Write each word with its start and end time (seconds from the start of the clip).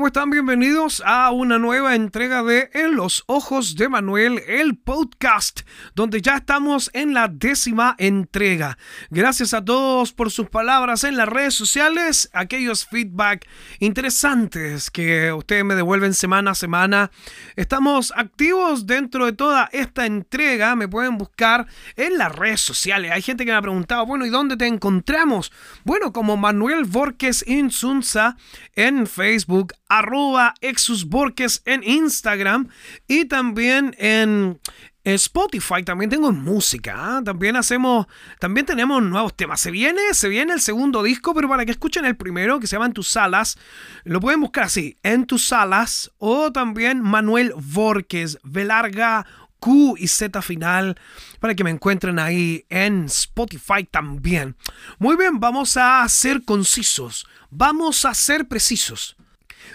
¿Cómo 0.00 0.06
están? 0.06 0.30
Bienvenidos 0.30 1.02
a 1.04 1.30
una 1.30 1.58
nueva 1.58 1.94
entrega 1.94 2.42
de 2.42 2.70
En 2.72 2.96
los 2.96 3.22
Ojos 3.26 3.76
de 3.76 3.90
Manuel, 3.90 4.40
el 4.48 4.78
podcast, 4.78 5.60
donde 5.94 6.22
ya 6.22 6.36
estamos 6.36 6.88
en 6.94 7.12
la 7.12 7.28
décima 7.28 7.96
entrega. 7.98 8.78
Gracias 9.10 9.52
a 9.52 9.62
todos 9.62 10.14
por 10.14 10.30
sus 10.30 10.48
palabras 10.48 11.04
en 11.04 11.18
las 11.18 11.28
redes 11.28 11.52
sociales, 11.52 12.30
aquellos 12.32 12.86
feedback 12.86 13.46
interesantes 13.78 14.90
que 14.90 15.34
ustedes 15.34 15.66
me 15.66 15.74
devuelven 15.74 16.14
semana 16.14 16.52
a 16.52 16.54
semana. 16.54 17.10
Estamos 17.56 18.10
activos 18.16 18.86
dentro 18.86 19.26
de 19.26 19.34
toda 19.34 19.68
esta 19.70 20.06
entrega, 20.06 20.76
me 20.76 20.88
pueden 20.88 21.18
buscar 21.18 21.66
en 21.96 22.16
las 22.16 22.34
redes 22.34 22.62
sociales. 22.62 23.12
Hay 23.12 23.20
gente 23.20 23.44
que 23.44 23.50
me 23.50 23.58
ha 23.58 23.62
preguntado, 23.62 24.06
bueno, 24.06 24.24
¿y 24.24 24.30
dónde 24.30 24.56
te 24.56 24.66
encontramos? 24.66 25.52
Bueno, 25.84 26.14
como 26.14 26.38
Manuel 26.38 26.86
Borges 26.86 27.44
Insunza 27.46 28.38
en 28.74 29.06
Facebook 29.06 29.74
arroba 29.90 30.54
Exus 30.62 31.04
Borges 31.04 31.60
en 31.66 31.82
Instagram 31.82 32.68
y 33.06 33.26
también 33.26 33.94
en 33.98 34.58
Spotify 35.04 35.82
también 35.82 36.10
tengo 36.10 36.30
música, 36.30 36.94
¿ah? 36.96 37.22
también 37.24 37.56
hacemos, 37.56 38.06
también 38.38 38.66
tenemos 38.66 39.02
nuevos 39.02 39.34
temas. 39.34 39.60
Se 39.60 39.70
viene, 39.70 40.00
se 40.12 40.28
viene 40.28 40.52
el 40.52 40.60
segundo 40.60 41.02
disco, 41.02 41.34
pero 41.34 41.48
para 41.48 41.64
que 41.64 41.72
escuchen 41.72 42.04
el 42.04 42.16
primero, 42.16 42.60
que 42.60 42.66
se 42.66 42.76
llama 42.76 42.86
En 42.86 42.92
tus 42.92 43.08
salas, 43.08 43.58
lo 44.04 44.20
pueden 44.20 44.40
buscar 44.40 44.64
así, 44.64 44.96
En 45.02 45.26
tus 45.26 45.44
salas, 45.46 46.12
o 46.18 46.52
también 46.52 47.00
Manuel 47.00 47.52
Borges, 47.56 48.38
Velarga 48.42 49.26
Q 49.58 49.96
y 49.98 50.08
Z 50.08 50.40
final 50.40 50.96
para 51.38 51.54
que 51.54 51.64
me 51.64 51.70
encuentren 51.70 52.18
ahí 52.18 52.64
en 52.68 53.06
Spotify 53.06 53.84
también. 53.90 54.56
Muy 54.98 55.16
bien, 55.16 55.40
vamos 55.40 55.76
a 55.76 56.06
ser 56.08 56.44
concisos, 56.44 57.26
vamos 57.50 58.04
a 58.04 58.14
ser 58.14 58.48
precisos 58.48 59.16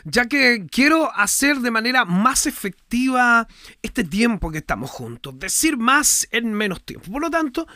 ya 0.03 0.27
que 0.27 0.65
quiero 0.69 1.13
hacer 1.15 1.59
de 1.59 1.71
manera 1.71 2.05
más 2.05 2.45
efectiva 2.45 3.47
este 3.81 4.03
tiempo 4.03 4.51
que 4.51 4.59
estamos 4.59 4.89
juntos, 4.89 5.37
decir 5.39 5.77
más 5.77 6.27
en 6.31 6.53
menos 6.53 6.83
tiempo. 6.83 7.11
Por 7.11 7.21
lo 7.21 7.29
tanto, 7.29 7.67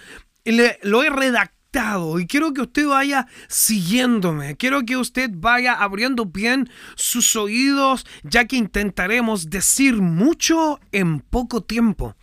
lo 0.83 1.03
he 1.03 1.09
redactado 1.09 2.19
y 2.19 2.25
quiero 2.25 2.53
que 2.53 2.61
usted 2.61 2.87
vaya 2.87 3.27
siguiéndome, 3.47 4.57
quiero 4.57 4.83
que 4.85 4.97
usted 4.97 5.29
vaya 5.33 5.73
abriendo 5.73 6.25
bien 6.25 6.69
sus 6.95 7.35
oídos, 7.35 8.05
ya 8.23 8.45
que 8.45 8.55
intentaremos 8.55 9.49
decir 9.49 9.95
mucho 10.01 10.79
en 10.91 11.19
poco 11.19 11.61
tiempo. 11.63 12.15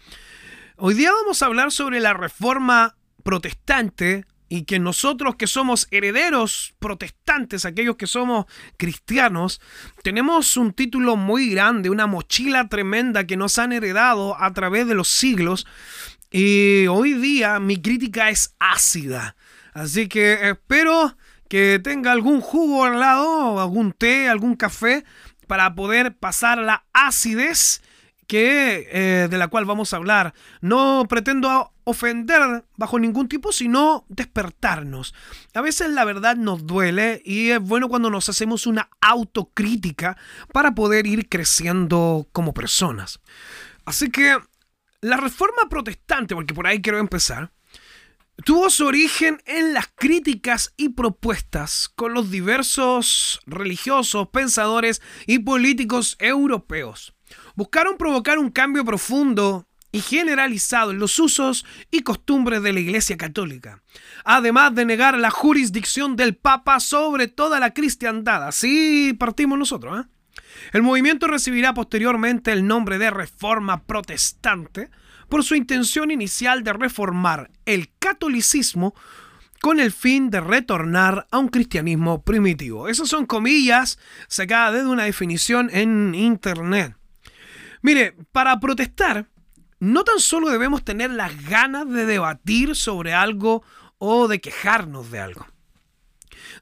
Hoy 0.77 0.95
día 0.95 1.13
vamos 1.13 1.43
a 1.43 1.47
hablar 1.47 1.71
sobre 1.71 2.01
la 2.01 2.13
reforma 2.13 2.97
protestante 3.23 4.25
y 4.49 4.65
que 4.65 4.79
nosotros 4.79 5.37
que 5.37 5.47
somos 5.47 5.89
herederos 5.91 6.75
protestantes, 6.79 7.65
aquellos 7.65 7.97
que 7.97 8.07
somos 8.07 8.47
cristianos, 8.77 9.61
tenemos 10.03 10.57
un 10.57 10.73
título 10.73 11.17
muy 11.17 11.51
grande, 11.51 11.91
una 11.91 12.07
mochila 12.07 12.69
tremenda 12.69 13.27
que 13.27 13.37
nos 13.37 13.59
han 13.59 13.73
heredado 13.73 14.41
a 14.41 14.53
través 14.53 14.87
de 14.87 14.95
los 14.95 15.09
siglos 15.09 15.67
y 16.31 16.87
hoy 16.87 17.15
día 17.15 17.59
mi 17.61 17.81
crítica 17.81 18.31
es 18.31 18.55
ácida. 18.59 19.37
Así 19.73 20.09
que 20.09 20.51
espero 20.51 21.17
que 21.49 21.81
tenga 21.83 22.13
algún 22.13 22.41
jugo 22.41 22.85
al 22.85 23.01
lado, 23.01 23.61
algún 23.61 23.93
té, 23.93 24.29
algún 24.29 24.57
café 24.57 25.05
para 25.47 25.75
poder 25.75 26.17
pasar 26.17 26.59
la 26.59 26.85
acidez 26.93 27.83
que, 28.27 28.89
eh, 28.91 29.29
de 29.29 29.39
la 29.39 29.49
cual 29.49 29.65
vamos 29.65 29.93
a 29.93 29.97
hablar. 29.97 30.35
No 30.61 31.07
pretendo 31.09 31.73
ofender 31.85 32.65
bajo 32.77 32.99
ningún 32.99 33.29
tipo, 33.29 33.53
sino 33.53 34.05
despertarnos. 34.09 35.15
A 35.55 35.61
veces 35.61 35.91
la 35.91 36.05
verdad 36.05 36.37
nos 36.37 36.67
duele 36.67 37.23
y 37.25 37.51
es 37.51 37.61
bueno 37.61 37.89
cuando 37.89 38.11
nos 38.11 38.29
hacemos 38.29 38.67
una 38.67 38.91
autocrítica 39.01 40.17
para 40.53 40.75
poder 40.75 41.07
ir 41.07 41.29
creciendo 41.29 42.29
como 42.33 42.55
personas. 42.55 43.21
Así 43.85 44.11
que 44.11 44.37
la 45.01 45.17
reforma 45.17 45.69
protestante, 45.71 46.35
porque 46.35 46.55
por 46.55 46.67
ahí 46.67 46.83
quiero 46.83 46.99
empezar, 46.99 47.53
tuvo 48.45 48.69
su 48.69 48.87
origen 48.87 49.41
en 49.47 49.73
las 49.73 49.87
críticas 49.95 50.75
y 50.77 50.89
propuestas 50.89 51.89
con 51.89 52.13
los 52.13 52.31
diversos 52.31 53.41
religiosos, 53.47 54.29
pensadores 54.29 55.01
y 55.27 55.39
políticos 55.39 56.17
europeos 56.19 57.16
buscaron 57.57 57.97
provocar 57.97 58.39
un 58.39 58.51
cambio 58.51 58.85
profundo 58.85 59.67
y 59.91 60.01
generalizado 60.01 60.91
en 60.91 60.99
los 60.99 61.19
usos 61.19 61.65
y 61.91 62.03
costumbres 62.03 62.63
de 62.63 62.73
la 62.73 62.81
Iglesia 62.81 63.17
Católica, 63.17 63.83
además 64.25 64.75
de 64.75 64.85
negar 64.85 65.17
la 65.17 65.31
jurisdicción 65.31 66.17
del 66.17 66.37
Papa 66.37 66.81
sobre 66.81 67.29
toda 67.29 67.59
la 67.59 67.73
cristiandad. 67.73 68.47
Así 68.47 69.15
partimos 69.19 69.59
nosotros. 69.59 70.05
¿eh? 70.05 70.09
El 70.73 70.83
movimiento 70.83 71.27
recibirá 71.27 71.73
posteriormente 71.73 72.53
el 72.53 72.67
nombre 72.67 72.99
de 72.99 73.11
Reforma 73.11 73.85
Protestante 73.85 74.91
por 75.29 75.43
su 75.43 75.55
intención 75.55 76.11
inicial 76.11 76.63
de 76.63 76.75
reformar 76.75 77.51
el 77.65 77.91
catolicismo 77.99 78.95
con 79.63 79.81
el 79.81 79.93
fin 79.93 80.31
de 80.31 80.41
retornar 80.41 81.27
a 81.31 81.39
un 81.39 81.49
cristianismo 81.49 82.23
primitivo. 82.23 82.89
Esas 82.89 83.09
son 83.09 83.27
comillas 83.27 83.99
sacadas 84.29 84.85
de 84.85 84.89
una 84.89 85.05
definición 85.05 85.71
en 85.73 86.15
Internet. 86.15 86.97
Mire, 87.87 88.17
para 88.33 88.59
protestar, 88.59 89.29
no 89.79 90.03
tan 90.03 90.19
solo 90.19 90.51
debemos 90.51 90.85
tener 90.85 91.09
las 91.13 91.49
ganas 91.49 91.89
de 91.89 92.05
debatir 92.05 92.75
sobre 92.75 93.15
algo 93.15 93.63
o 93.99 94.27
de 94.27 94.41
quejarnos 94.41 95.13
de 95.13 95.21
algo. 95.21 95.47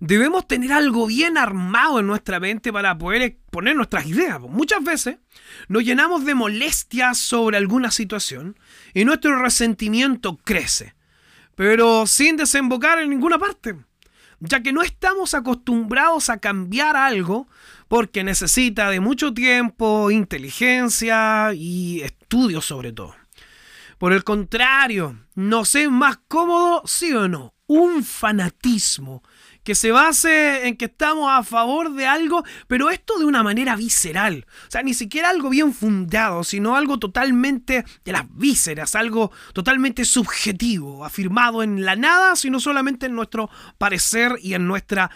Debemos 0.01 0.47
tener 0.47 0.71
algo 0.71 1.07
bien 1.07 1.39
armado 1.39 1.99
en 1.99 2.09
nuestra 2.09 2.41
mente 2.41 2.71
para 2.75 2.99
poder 2.99 3.23
exponer 3.23 3.75
nuestras 3.75 4.05
ideas. 4.05 4.39
Muchas 4.39 4.85
veces 4.85 5.17
nos 5.67 5.83
llenamos 5.83 6.27
de 6.27 6.35
molestias 6.35 7.17
sobre 7.17 7.57
alguna 7.57 7.91
situación 7.91 8.59
y 8.93 9.07
nuestro 9.07 9.41
resentimiento 9.41 10.37
crece, 10.37 10.95
pero 11.55 12.07
sin 12.07 12.37
desembocar 12.37 12.99
en 12.99 13.09
ninguna 13.09 13.39
parte, 13.39 13.77
ya 14.41 14.63
que 14.63 14.75
no 14.75 14.83
estamos 14.83 15.33
acostumbrados 15.33 16.29
a 16.29 16.37
cambiar 16.37 16.97
algo 16.97 17.49
porque 17.89 18.25
necesita 18.25 18.91
de 18.91 19.01
mucho 19.01 19.33
tiempo, 19.33 20.11
inteligencia 20.11 21.53
y 21.55 22.01
estudio 22.03 22.61
sobre 22.61 22.93
todo. 22.93 23.15
Por 23.99 24.13
el 24.13 24.25
contrario, 24.25 25.17
nos 25.35 25.75
es 25.75 25.91
más 25.91 26.19
cómodo, 26.29 26.83
sí 26.87 27.13
o 27.13 27.29
no, 27.29 27.55
un 27.67 28.05
fanatismo 28.05 29.23
que 29.65 29.75
se 29.75 29.91
base 29.91 30.69
en 30.69 30.77
que 30.77 30.85
estamos 30.85 31.31
a 31.33 31.43
favor 31.43 31.95
de 31.95 32.07
algo, 32.07 32.45
pero 32.69 32.91
esto 32.91 33.19
de 33.19 33.25
una 33.25 33.43
manera 33.43 33.75
visceral. 33.77 34.47
O 34.69 34.71
sea, 34.71 34.83
ni 34.83 34.95
siquiera 34.95 35.31
algo 35.31 35.49
bien 35.49 35.73
fundado, 35.73 36.45
sino 36.45 36.77
algo 36.77 36.99
totalmente 36.99 37.85
de 38.05 38.13
las 38.13 38.25
vísceras, 38.37 38.95
algo 38.95 39.33
totalmente 39.55 40.05
subjetivo, 40.05 41.05
afirmado 41.05 41.63
en 41.63 41.85
la 41.85 41.97
nada, 41.97 42.37
sino 42.37 42.61
solamente 42.61 43.07
en 43.07 43.15
nuestro 43.15 43.51
parecer 43.79 44.39
y 44.43 44.55
en 44.55 44.67
nuestra 44.67 45.11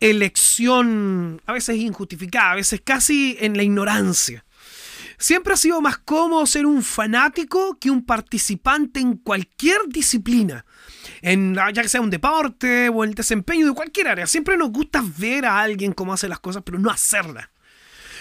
elección, 0.00 1.40
a 1.46 1.52
veces 1.52 1.76
injustificada, 1.76 2.52
a 2.52 2.56
veces 2.56 2.82
casi 2.84 3.36
en 3.40 3.56
la 3.56 3.62
ignorancia. 3.62 4.44
Siempre 5.16 5.54
ha 5.54 5.56
sido 5.56 5.80
más 5.80 5.98
cómodo 5.98 6.44
ser 6.44 6.66
un 6.66 6.82
fanático 6.82 7.78
que 7.78 7.90
un 7.90 8.04
participante 8.04 9.00
en 9.00 9.16
cualquier 9.16 9.78
disciplina 9.88 10.66
en, 11.22 11.54
ya 11.54 11.82
que 11.82 11.88
sea 11.88 12.00
un 12.00 12.10
deporte 12.10 12.88
o 12.88 13.04
el 13.04 13.14
desempeño 13.14 13.66
de 13.66 13.74
cualquier 13.74 14.08
área. 14.08 14.26
Siempre 14.26 14.56
nos 14.56 14.70
gusta 14.70 15.02
ver 15.18 15.46
a 15.46 15.60
alguien 15.60 15.92
cómo 15.92 16.12
hace 16.12 16.28
las 16.28 16.40
cosas, 16.40 16.62
pero 16.64 16.78
no 16.78 16.90
hacerlas. 16.90 17.48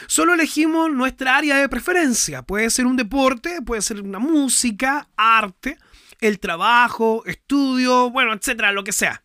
Solo 0.08 0.34
elegimos 0.34 0.92
nuestra 0.92 1.38
área 1.38 1.58
de 1.58 1.70
preferencia. 1.70 2.42
Puede 2.42 2.70
ser 2.70 2.86
un 2.86 2.98
deporte, 2.98 3.62
puede 3.62 3.82
ser 3.82 4.02
una 4.02 4.20
música, 4.20 5.08
arte, 5.16 5.78
el 6.20 6.40
trabajo, 6.40 7.24
estudio, 7.26 8.10
bueno, 8.10 8.34
etcétera, 8.34 8.72
lo 8.72 8.84
que 8.84 8.92
sea. 8.92 9.23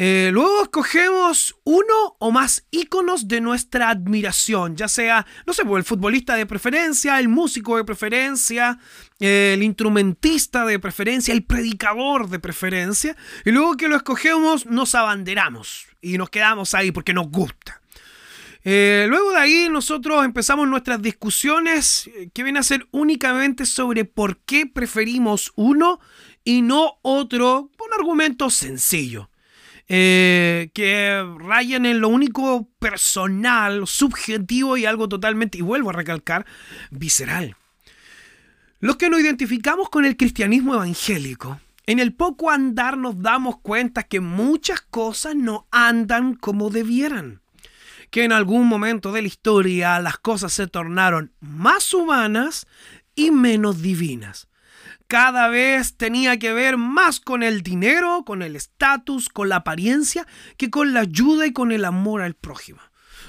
Eh, 0.00 0.30
luego 0.32 0.62
escogemos 0.62 1.56
uno 1.64 2.16
o 2.20 2.30
más 2.30 2.64
íconos 2.70 3.26
de 3.26 3.40
nuestra 3.40 3.90
admiración, 3.90 4.76
ya 4.76 4.86
sea, 4.86 5.26
no 5.44 5.52
sé, 5.52 5.64
pues, 5.64 5.80
el 5.80 5.84
futbolista 5.84 6.36
de 6.36 6.46
preferencia, 6.46 7.18
el 7.18 7.26
músico 7.26 7.76
de 7.76 7.82
preferencia, 7.82 8.78
el 9.18 9.60
instrumentista 9.60 10.64
de 10.64 10.78
preferencia, 10.78 11.34
el 11.34 11.42
predicador 11.42 12.28
de 12.28 12.38
preferencia, 12.38 13.16
y 13.44 13.50
luego 13.50 13.76
que 13.76 13.88
lo 13.88 13.96
escogemos 13.96 14.66
nos 14.66 14.94
abanderamos 14.94 15.88
y 16.00 16.16
nos 16.16 16.30
quedamos 16.30 16.74
ahí 16.74 16.92
porque 16.92 17.12
nos 17.12 17.28
gusta. 17.28 17.82
Eh, 18.62 19.06
luego 19.08 19.32
de 19.32 19.38
ahí 19.38 19.68
nosotros 19.68 20.24
empezamos 20.24 20.68
nuestras 20.68 21.02
discusiones 21.02 22.06
eh, 22.06 22.30
que 22.32 22.44
vienen 22.44 22.60
a 22.60 22.62
ser 22.62 22.86
únicamente 22.92 23.66
sobre 23.66 24.04
por 24.04 24.38
qué 24.44 24.64
preferimos 24.64 25.52
uno 25.56 25.98
y 26.44 26.62
no 26.62 27.00
otro, 27.02 27.62
un 27.62 27.94
argumento 27.98 28.48
sencillo. 28.48 29.28
Eh, 29.90 30.70
que 30.74 31.24
rayan 31.38 31.86
en 31.86 32.02
lo 32.02 32.10
único 32.10 32.68
personal, 32.78 33.86
subjetivo 33.86 34.76
y 34.76 34.84
algo 34.84 35.08
totalmente, 35.08 35.56
y 35.58 35.62
vuelvo 35.62 35.90
a 35.90 35.94
recalcar, 35.94 36.44
visceral. 36.90 37.56
Los 38.80 38.96
que 38.96 39.08
nos 39.08 39.20
identificamos 39.20 39.88
con 39.88 40.04
el 40.04 40.18
cristianismo 40.18 40.74
evangélico, 40.74 41.60
en 41.86 42.00
el 42.00 42.12
poco 42.12 42.50
andar 42.50 42.98
nos 42.98 43.22
damos 43.22 43.60
cuenta 43.60 44.02
que 44.02 44.20
muchas 44.20 44.82
cosas 44.82 45.34
no 45.34 45.66
andan 45.70 46.34
como 46.34 46.68
debieran. 46.68 47.40
Que 48.10 48.24
en 48.24 48.32
algún 48.32 48.66
momento 48.66 49.10
de 49.10 49.22
la 49.22 49.28
historia 49.28 49.98
las 50.00 50.18
cosas 50.18 50.52
se 50.52 50.66
tornaron 50.66 51.32
más 51.40 51.94
humanas 51.94 52.66
y 53.14 53.30
menos 53.30 53.80
divinas 53.80 54.47
cada 55.08 55.48
vez 55.48 55.96
tenía 55.96 56.38
que 56.38 56.52
ver 56.52 56.76
más 56.76 57.18
con 57.18 57.42
el 57.42 57.62
dinero, 57.62 58.24
con 58.24 58.42
el 58.42 58.54
estatus, 58.54 59.30
con 59.30 59.48
la 59.48 59.56
apariencia, 59.56 60.26
que 60.58 60.70
con 60.70 60.92
la 60.92 61.00
ayuda 61.00 61.46
y 61.46 61.52
con 61.52 61.72
el 61.72 61.86
amor 61.86 62.20
al 62.20 62.34
prójimo. 62.34 62.80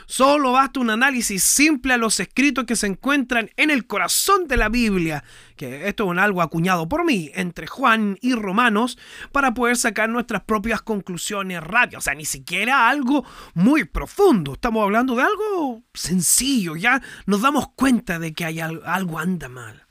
Solo 0.05 0.53
basta 0.53 0.79
un 0.79 0.89
análisis 0.89 1.43
simple 1.43 1.93
a 1.93 1.97
los 1.97 2.19
escritos 2.19 2.65
que 2.65 2.75
se 2.75 2.87
encuentran 2.87 3.51
en 3.57 3.69
el 3.69 3.85
corazón 3.85 4.47
de 4.47 4.57
la 4.57 4.67
Biblia, 4.67 5.23
que 5.55 5.87
esto 5.87 6.11
es 6.11 6.19
algo 6.19 6.41
acuñado 6.41 6.89
por 6.89 7.05
mí, 7.05 7.31
entre 7.35 7.67
Juan 7.67 8.17
y 8.19 8.33
Romanos, 8.33 8.97
para 9.31 9.53
poder 9.53 9.77
sacar 9.77 10.09
nuestras 10.09 10.41
propias 10.41 10.81
conclusiones 10.81 11.63
rápidas. 11.63 12.01
O 12.01 12.05
sea, 12.05 12.15
ni 12.15 12.25
siquiera 12.25 12.89
algo 12.89 13.23
muy 13.53 13.85
profundo. 13.85 14.53
Estamos 14.53 14.83
hablando 14.83 15.15
de 15.15 15.23
algo 15.23 15.83
sencillo. 15.93 16.75
Ya 16.75 17.01
nos 17.27 17.41
damos 17.41 17.69
cuenta 17.75 18.17
de 18.17 18.33
que 18.33 18.45
hay 18.45 18.59
algo 18.59 19.19
anda 19.19 19.47
mal. 19.47 19.88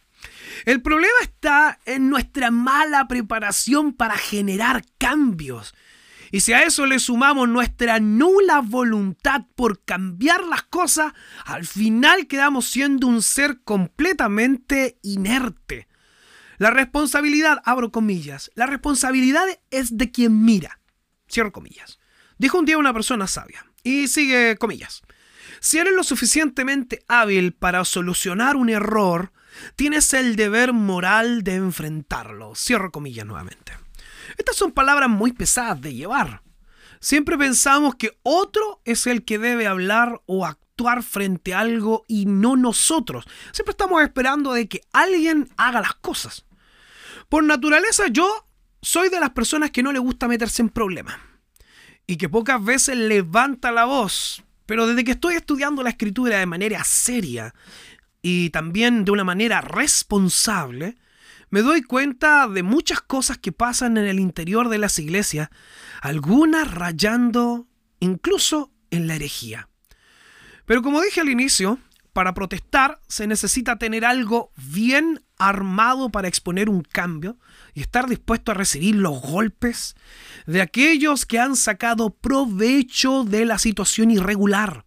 El 0.64 0.82
problema 0.82 1.18
está 1.22 1.78
en 1.84 2.10
nuestra 2.10 2.50
mala 2.50 3.06
preparación 3.08 3.92
para 3.92 4.16
generar 4.16 4.84
cambios. 4.98 5.74
Y 6.30 6.40
si 6.40 6.52
a 6.52 6.62
eso 6.62 6.84
le 6.84 6.98
sumamos 6.98 7.48
nuestra 7.48 8.00
nula 8.00 8.60
voluntad 8.60 9.46
por 9.54 9.82
cambiar 9.84 10.44
las 10.44 10.62
cosas, 10.62 11.12
al 11.44 11.66
final 11.66 12.26
quedamos 12.26 12.68
siendo 12.68 13.06
un 13.06 13.22
ser 13.22 13.60
completamente 13.64 14.98
inerte. 15.02 15.88
La 16.58 16.70
responsabilidad, 16.70 17.62
abro 17.64 17.92
comillas, 17.92 18.50
la 18.54 18.66
responsabilidad 18.66 19.46
es 19.70 19.96
de 19.96 20.10
quien 20.10 20.44
mira. 20.44 20.80
Cierro 21.30 21.52
comillas. 21.52 21.98
Dijo 22.36 22.58
un 22.58 22.64
día 22.64 22.78
una 22.78 22.92
persona 22.92 23.26
sabia. 23.26 23.64
Y 23.82 24.08
sigue 24.08 24.56
comillas. 24.58 25.02
Si 25.60 25.78
eres 25.78 25.94
lo 25.94 26.04
suficientemente 26.04 27.04
hábil 27.08 27.52
para 27.52 27.84
solucionar 27.84 28.56
un 28.56 28.68
error, 28.68 29.32
tienes 29.76 30.12
el 30.14 30.36
deber 30.36 30.72
moral 30.72 31.42
de 31.42 31.56
enfrentarlo. 31.56 32.54
Cierro 32.54 32.90
comillas 32.90 33.26
nuevamente. 33.26 33.72
Estas 34.36 34.56
son 34.56 34.72
palabras 34.72 35.08
muy 35.08 35.32
pesadas 35.32 35.80
de 35.80 35.94
llevar. 35.94 36.42
Siempre 37.00 37.38
pensamos 37.38 37.94
que 37.94 38.18
otro 38.22 38.80
es 38.84 39.06
el 39.06 39.24
que 39.24 39.38
debe 39.38 39.66
hablar 39.66 40.20
o 40.26 40.44
actuar 40.44 41.02
frente 41.02 41.54
a 41.54 41.60
algo 41.60 42.04
y 42.08 42.26
no 42.26 42.56
nosotros. 42.56 43.24
Siempre 43.52 43.72
estamos 43.72 44.02
esperando 44.02 44.52
de 44.52 44.68
que 44.68 44.82
alguien 44.92 45.48
haga 45.56 45.80
las 45.80 45.94
cosas. 45.94 46.44
Por 47.28 47.44
naturaleza 47.44 48.08
yo 48.08 48.46
soy 48.82 49.08
de 49.08 49.20
las 49.20 49.30
personas 49.30 49.70
que 49.70 49.82
no 49.82 49.92
le 49.92 49.98
gusta 49.98 50.28
meterse 50.28 50.62
en 50.62 50.70
problemas 50.70 51.16
y 52.06 52.16
que 52.16 52.28
pocas 52.28 52.62
veces 52.64 52.96
levanta 52.96 53.70
la 53.70 53.84
voz. 53.84 54.42
Pero 54.66 54.86
desde 54.86 55.04
que 55.04 55.12
estoy 55.12 55.34
estudiando 55.34 55.82
la 55.82 55.90
escritura 55.90 56.38
de 56.38 56.46
manera 56.46 56.82
seria 56.84 57.54
y 58.22 58.50
también 58.50 59.04
de 59.04 59.12
una 59.12 59.24
manera 59.24 59.60
responsable, 59.60 60.96
me 61.50 61.62
doy 61.62 61.82
cuenta 61.82 62.46
de 62.48 62.62
muchas 62.62 63.00
cosas 63.00 63.38
que 63.38 63.52
pasan 63.52 63.96
en 63.96 64.06
el 64.06 64.20
interior 64.20 64.68
de 64.68 64.78
las 64.78 64.98
iglesias, 64.98 65.48
algunas 66.02 66.70
rayando 66.70 67.66
incluso 68.00 68.70
en 68.90 69.06
la 69.06 69.14
herejía. 69.14 69.68
Pero 70.66 70.82
como 70.82 71.00
dije 71.00 71.20
al 71.20 71.30
inicio, 71.30 71.78
para 72.12 72.34
protestar 72.34 73.00
se 73.08 73.26
necesita 73.26 73.76
tener 73.76 74.04
algo 74.04 74.50
bien 74.56 75.22
armado 75.38 76.10
para 76.10 76.28
exponer 76.28 76.68
un 76.68 76.82
cambio 76.82 77.38
y 77.74 77.80
estar 77.80 78.08
dispuesto 78.08 78.50
a 78.50 78.54
recibir 78.54 78.96
los 78.96 79.22
golpes 79.22 79.94
de 80.46 80.60
aquellos 80.60 81.24
que 81.24 81.38
han 81.38 81.56
sacado 81.56 82.10
provecho 82.10 83.24
de 83.24 83.44
la 83.44 83.58
situación 83.58 84.10
irregular 84.10 84.84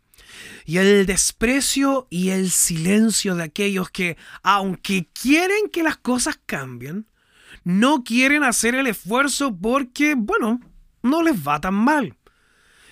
y 0.65 0.77
el 0.77 1.05
desprecio 1.05 2.07
y 2.09 2.29
el 2.29 2.51
silencio 2.51 3.35
de 3.35 3.43
aquellos 3.43 3.89
que, 3.89 4.17
aunque 4.43 5.09
quieren 5.13 5.69
que 5.71 5.83
las 5.83 5.97
cosas 5.97 6.39
cambien, 6.45 7.07
no 7.63 8.03
quieren 8.03 8.43
hacer 8.43 8.75
el 8.75 8.87
esfuerzo 8.87 9.55
porque, 9.55 10.15
bueno, 10.15 10.61
no 11.03 11.23
les 11.23 11.35
va 11.35 11.59
tan 11.59 11.73
mal. 11.73 12.17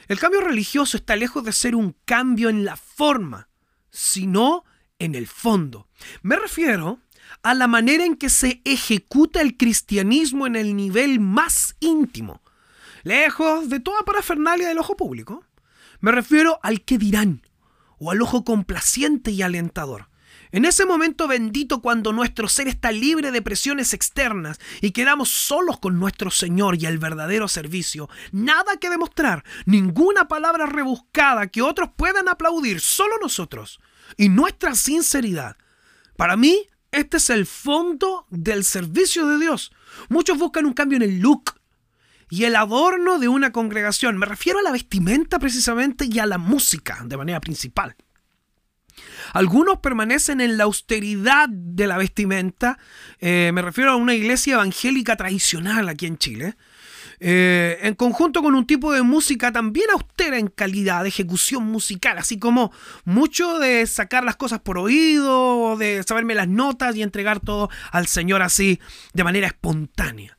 El 0.07 0.19
cambio 0.19 0.41
religioso 0.41 0.97
está 0.97 1.15
lejos 1.15 1.43
de 1.43 1.51
ser 1.53 1.75
un 1.75 1.95
cambio 2.05 2.49
en 2.49 2.65
la 2.65 2.75
forma, 2.75 3.49
sino 3.91 4.63
en 4.97 5.15
el 5.15 5.27
fondo. 5.27 5.87
Me 6.21 6.35
refiero 6.35 6.99
a 7.43 7.53
la 7.53 7.67
manera 7.67 8.05
en 8.05 8.15
que 8.15 8.29
se 8.29 8.61
ejecuta 8.65 9.41
el 9.41 9.55
cristianismo 9.55 10.47
en 10.47 10.55
el 10.55 10.75
nivel 10.75 11.19
más 11.19 11.75
íntimo, 11.79 12.41
lejos 13.03 13.69
de 13.69 13.79
toda 13.79 14.03
parafernalia 14.03 14.67
del 14.67 14.79
ojo 14.79 14.97
público. 14.97 15.45
Me 16.01 16.11
refiero 16.11 16.59
al 16.63 16.81
que 16.81 16.97
dirán, 16.97 17.41
o 17.99 18.11
al 18.11 18.21
ojo 18.21 18.43
complaciente 18.43 19.31
y 19.31 19.41
alentador. 19.41 20.09
En 20.51 20.65
ese 20.65 20.85
momento 20.85 21.27
bendito 21.27 21.81
cuando 21.81 22.11
nuestro 22.11 22.47
ser 22.47 22.67
está 22.67 22.91
libre 22.91 23.31
de 23.31 23.41
presiones 23.41 23.93
externas 23.93 24.59
y 24.81 24.91
quedamos 24.91 25.29
solos 25.29 25.79
con 25.79 25.99
nuestro 25.99 26.31
Señor 26.31 26.81
y 26.81 26.87
el 26.87 26.97
verdadero 26.97 27.47
servicio, 27.47 28.09
nada 28.31 28.77
que 28.77 28.89
demostrar, 28.89 29.43
ninguna 29.65 30.27
palabra 30.27 30.65
rebuscada 30.65 31.47
que 31.47 31.61
otros 31.61 31.89
puedan 31.95 32.27
aplaudir, 32.27 32.79
solo 32.79 33.15
nosotros 33.21 33.79
y 34.17 34.29
nuestra 34.29 34.73
sinceridad. 34.73 35.55
Para 36.17 36.35
mí, 36.35 36.67
este 36.91 37.17
es 37.17 37.29
el 37.29 37.45
fondo 37.45 38.25
del 38.31 38.63
servicio 38.63 39.27
de 39.27 39.37
Dios. 39.37 39.71
Muchos 40.09 40.39
buscan 40.39 40.65
un 40.65 40.73
cambio 40.73 40.95
en 40.97 41.03
el 41.03 41.19
look, 41.19 41.58
y 42.29 42.45
el 42.45 42.55
adorno 42.55 43.19
de 43.19 43.27
una 43.27 43.51
congregación. 43.51 44.17
Me 44.17 44.25
refiero 44.25 44.59
a 44.59 44.63
la 44.63 44.71
vestimenta 44.71 45.39
precisamente 45.39 46.05
y 46.09 46.19
a 46.19 46.25
la 46.25 46.37
música 46.37 46.99
de 47.05 47.17
manera 47.17 47.39
principal. 47.39 47.95
Algunos 49.33 49.79
permanecen 49.79 50.41
en 50.41 50.57
la 50.57 50.65
austeridad 50.65 51.47
de 51.49 51.87
la 51.87 51.97
vestimenta. 51.97 52.77
Eh, 53.19 53.51
me 53.53 53.61
refiero 53.61 53.91
a 53.91 53.95
una 53.95 54.15
iglesia 54.15 54.55
evangélica 54.55 55.15
tradicional 55.15 55.89
aquí 55.89 56.05
en 56.05 56.17
Chile. 56.17 56.55
Eh, 57.21 57.77
en 57.81 57.95
conjunto 57.95 58.41
con 58.41 58.55
un 58.55 58.65
tipo 58.65 58.93
de 58.93 59.01
música 59.01 59.51
también 59.51 59.89
austera 59.91 60.37
en 60.37 60.47
calidad 60.47 61.03
de 61.03 61.09
ejecución 61.09 61.65
musical, 61.65 62.17
así 62.17 62.39
como 62.39 62.71
mucho 63.03 63.59
de 63.59 63.85
sacar 63.87 64.23
las 64.23 64.37
cosas 64.37 64.59
por 64.59 64.77
oído, 64.77 65.75
de 65.77 66.01
saberme 66.07 66.33
las 66.33 66.47
notas 66.47 66.95
y 66.95 67.01
entregar 67.01 67.41
todo 67.41 67.69
al 67.91 68.07
Señor 68.07 68.41
así 68.41 68.79
de 69.13 69.25
manera 69.25 69.47
espontánea. 69.47 70.38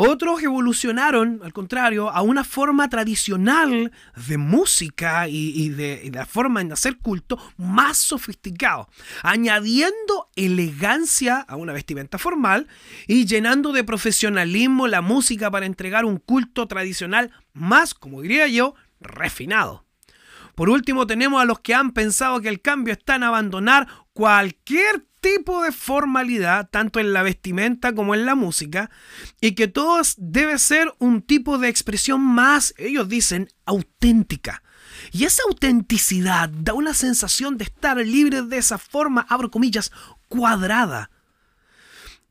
Otros 0.00 0.40
evolucionaron, 0.44 1.40
al 1.42 1.52
contrario, 1.52 2.08
a 2.08 2.22
una 2.22 2.44
forma 2.44 2.88
tradicional 2.88 3.90
de 4.28 4.38
música 4.38 5.26
y, 5.26 5.70
de, 5.70 6.08
la 6.14 6.24
forma 6.24 6.62
de 6.62 6.72
hacer 6.72 6.98
culto 6.98 7.36
más 7.56 7.98
sofisticado, 7.98 8.88
añadiendo 9.24 10.30
elegancia 10.36 11.40
a 11.40 11.56
una 11.56 11.72
vestimenta 11.72 12.16
formal 12.16 12.68
y 13.08 13.26
llenando 13.26 13.72
de 13.72 13.82
profesionalismo 13.82 14.86
la 14.86 15.00
música 15.00 15.50
para 15.50 15.66
entregar 15.66 16.04
un 16.04 16.18
culto 16.18 16.68
tradicional 16.68 17.32
más, 17.52 17.92
como 17.92 18.22
diría 18.22 18.46
yo, 18.46 18.76
refinado. 19.00 19.84
Por 20.54 20.70
último, 20.70 21.08
tenemos 21.08 21.42
a 21.42 21.44
los 21.44 21.58
que 21.58 21.74
han 21.74 21.90
pensado 21.90 22.40
que 22.40 22.50
el 22.50 22.60
cambio 22.60 22.92
está 22.92 23.16
en 23.16 23.24
abandonar 23.24 23.88
cualquier 24.12 25.08
tipo 25.34 25.62
de 25.62 25.72
formalidad, 25.72 26.68
tanto 26.70 27.00
en 27.00 27.12
la 27.12 27.22
vestimenta 27.22 27.94
como 27.94 28.14
en 28.14 28.24
la 28.24 28.34
música, 28.34 28.90
y 29.40 29.52
que 29.52 29.68
todo 29.68 30.00
debe 30.16 30.58
ser 30.58 30.92
un 30.98 31.22
tipo 31.22 31.58
de 31.58 31.68
expresión 31.68 32.20
más, 32.20 32.74
ellos 32.78 33.08
dicen, 33.08 33.48
auténtica. 33.66 34.62
Y 35.12 35.24
esa 35.24 35.42
autenticidad 35.48 36.48
da 36.48 36.74
una 36.74 36.94
sensación 36.94 37.58
de 37.58 37.64
estar 37.64 37.96
libre 37.98 38.42
de 38.42 38.58
esa 38.58 38.78
forma, 38.78 39.26
abro 39.28 39.50
comillas, 39.50 39.92
cuadrada, 40.28 41.10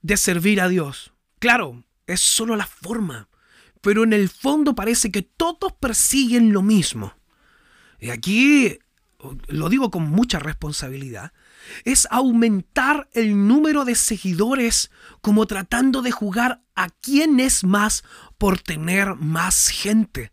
de 0.01 0.18
servir 0.18 0.62
a 0.62 0.68
Dios. 0.68 1.13
Claro, 1.39 1.84
es 2.08 2.20
solo 2.20 2.56
la 2.56 2.66
forma, 2.66 3.30
pero 3.82 4.04
en 4.04 4.13
el 4.13 4.30
fondo 4.30 4.75
parece 4.75 5.12
que 5.12 5.22
todos 5.22 5.74
persiguen 5.80 6.51
lo 6.51 6.62
mismo. 6.62 7.13
Y 8.00 8.10
aquí, 8.10 8.80
lo 9.48 9.70
digo 9.70 9.92
con 9.92 10.04
mucha 10.10 10.39
responsabilidad, 10.39 11.32
es 11.84 12.08
aumentar 12.12 13.10
el 13.14 13.48
número 13.48 13.86
de 13.86 13.96
seguidores 13.96 14.92
como 15.22 15.46
tratando 15.46 16.02
de 16.02 16.12
jugar 16.12 16.62
a 16.76 16.90
quién 16.90 17.40
es 17.40 17.64
más 17.64 18.04
por 18.38 18.60
tener 18.60 19.16
más 19.16 19.70
gente. 19.70 20.32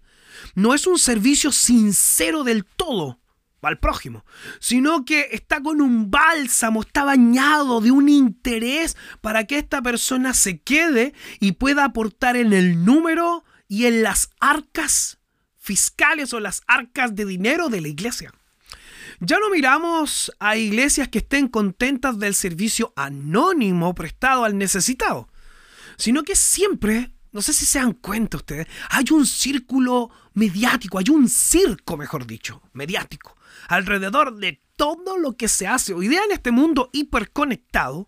No 0.55 0.75
es 0.75 0.87
un 0.87 0.99
servicio 0.99 1.53
sincero 1.53 2.45
del 2.45 2.65
todo 2.65 3.21
al 3.63 3.79
prójimo, 3.79 4.25
sino 4.61 5.05
que 5.05 5.29
está 5.33 5.63
con 5.63 5.81
un 5.81 6.11
bálsamo, 6.11 6.83
está 6.83 7.05
bañado 7.05 7.81
de 7.81 7.91
un 7.91 8.09
interés 8.09 8.97
para 9.21 9.45
que 9.45 9.59
esta 9.59 9.81
persona 9.81 10.35
se 10.35 10.61
quede 10.61 11.15
y 11.41 11.53
pueda 11.53 11.85
aportar 11.85 12.37
en 12.37 12.53
el 12.53 12.85
número 12.85 13.45
y 13.67 13.87
en 13.87 14.03
las 14.03 14.31
arcas 14.39 15.19
fiscales 15.59 16.35
o 16.35 16.41
las 16.41 16.63
arcas 16.67 17.15
de 17.15 17.25
dinero 17.25 17.71
de 17.71 17.81
la 17.81 17.89
iglesia. 17.89 18.33
Ya 19.27 19.39
no 19.39 19.49
miramos 19.49 20.31
a 20.39 20.59
iglesias 20.59 21.09
que 21.09 21.19
estén 21.19 21.49
contentas 21.49 22.19
del 22.19 22.35
servicio 22.35 22.93
anónimo 22.95 23.95
prestado 23.95 24.45
al 24.45 24.59
necesitado, 24.59 25.31
sino 25.97 26.25
que 26.25 26.37
siempre, 26.37 27.11
no 27.33 27.41
sé 27.41 27.55
si 27.55 27.65
se 27.65 27.79
dan 27.79 27.95
cuenta 27.95 28.37
ustedes, 28.37 28.67
hay 28.91 29.07
un 29.13 29.25
círculo 29.25 30.11
mediático, 30.35 30.99
hay 30.99 31.09
un 31.09 31.31
circo, 31.31 31.97
mejor 31.97 32.27
dicho, 32.27 32.61
mediático, 32.75 33.35
alrededor 33.69 34.37
de 34.37 34.61
todo 34.77 35.17
lo 35.17 35.39
que 35.39 35.49
se 35.49 35.67
hace 35.67 35.95
hoy 35.95 36.09
día 36.09 36.21
en 36.27 36.33
este 36.33 36.51
mundo 36.51 36.91
hiperconectado. 36.93 38.07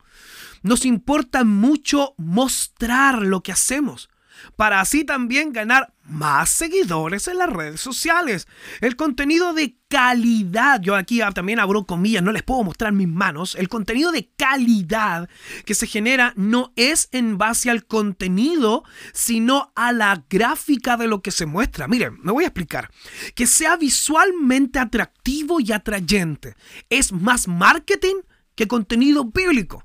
Nos 0.63 0.85
importa 0.85 1.45
mucho 1.45 2.13
mostrar 2.19 3.23
lo 3.23 3.43
que 3.43 3.53
hacemos 3.53 4.11
para 4.57 4.81
así 4.81 5.05
también 5.05 5.53
ganar 5.53 5.93
más 6.05 6.51
seguidores 6.51 7.27
en 7.29 7.39
las 7.39 7.51
redes 7.51 7.81
sociales. 7.81 8.47
El 8.81 8.97
contenido 8.97 9.55
de 9.55 9.77
calidad, 9.89 10.81
yo 10.81 10.95
aquí 10.95 11.21
también 11.35 11.61
abro 11.61 11.85
comillas, 11.85 12.23
no 12.23 12.33
les 12.33 12.43
puedo 12.43 12.63
mostrar 12.63 12.93
mis 12.93 13.09
manos, 13.09 13.55
el 13.55 13.69
contenido 13.69 14.13
de 14.13 14.31
calidad 14.37 15.29
que 15.65 15.75
se 15.75 15.87
genera 15.87 16.33
no 16.37 16.73
es 16.77 17.09
en 17.13 17.39
base 17.39 17.71
al 17.71 17.87
contenido, 17.87 18.85
sino 19.13 19.73
a 19.75 19.93
la 19.93 20.25
gráfica 20.29 20.97
de 20.97 21.09
lo 21.09 21.23
que 21.23 21.31
se 21.31 21.47
muestra. 21.47 21.89
Miren, 21.89 22.19
me 22.23 22.33
voy 22.33 22.45
a 22.45 22.49
explicar. 22.49 22.91
Que 23.35 23.47
sea 23.47 23.77
visualmente 23.77 24.79
atractivo 24.79 25.61
y 25.61 25.73
atrayente. 25.73 26.55
Es 26.89 27.13
más 27.13 27.49
marketing 27.49 28.17
que 28.55 28.69
contenido 28.69 29.25
bíblico. 29.25 29.85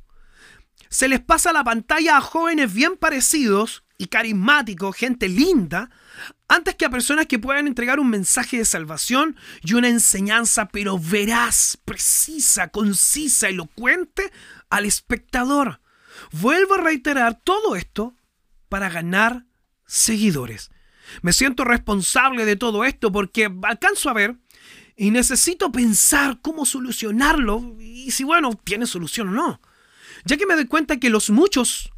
Se 0.89 1.08
les 1.08 1.22
pasa 1.22 1.53
la 1.53 1.63
pantalla 1.63 2.17
a 2.17 2.22
jóvenes 2.22 2.74
bien 2.74 2.98
parecidos 2.98 3.86
y 4.01 4.08
carismático, 4.08 4.91
gente 4.93 5.29
linda, 5.29 5.91
antes 6.48 6.74
que 6.74 6.86
a 6.86 6.89
personas 6.89 7.27
que 7.27 7.38
puedan 7.38 7.67
entregar 7.67 8.00
un 8.00 8.10
mensaje 8.10 8.58
de 8.58 8.65
salvación 8.65 9.36
y 9.62 9.75
una 9.75 9.89
enseñanza, 9.89 10.70
pero 10.70 10.98
veraz, 10.98 11.77
precisa, 11.86 12.70
concisa, 12.70 13.48
elocuente 13.48 14.31
al 14.72 14.86
espectador. 14.86 15.81
Vuelvo 16.31 16.74
a 16.74 16.81
reiterar 16.81 17.39
todo 17.43 17.75
esto 17.75 18.15
para 18.70 18.89
ganar 18.89 19.46
seguidores. 19.86 20.72
Me 21.22 21.31
siento 21.31 21.63
responsable 21.63 22.43
de 22.43 22.55
todo 22.55 22.86
esto 22.86 23.12
porque 23.12 23.51
alcanzo 23.62 24.10
a 24.10 24.13
ver 24.13 24.36
y 24.96 25.12
necesito 25.12 25.72
pensar 25.72 26.39
cómo 26.41 26.65
solucionarlo 26.65 27.75
y 27.79 28.10
si, 28.10 28.24
bueno, 28.24 28.60
tiene 28.63 28.88
solución 28.88 29.29
o 29.29 29.31
no. 29.31 29.62
Ya 30.25 30.38
que 30.38 30.48
me 30.48 30.55
doy 30.55 30.65
cuenta 30.65 30.98
que 30.98 31.12
los 31.12 31.29
muchos 31.29 31.91